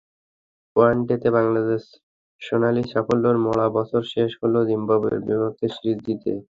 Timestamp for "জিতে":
6.05-6.31